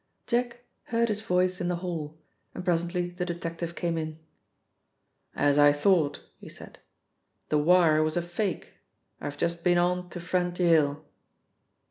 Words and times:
Jack 0.25 0.61
heard 0.85 1.09
his 1.09 1.21
voice 1.21 1.61
in 1.61 1.67
the 1.67 1.75
hall, 1.75 2.17
and 2.55 2.65
presently 2.65 3.11
the 3.11 3.23
detective 3.23 3.75
came 3.75 3.99
in. 3.99 4.17
"As 5.35 5.59
I 5.59 5.71
thought," 5.71 6.23
he 6.39 6.49
said, 6.49 6.79
"the 7.49 7.59
wire 7.59 8.01
was 8.01 8.17
a 8.17 8.23
fake. 8.23 8.73
I've 9.19 9.37
just 9.37 9.63
been 9.63 9.77
on 9.77 10.09
to 10.09 10.19
friend 10.19 10.57
Yale." 10.57 11.05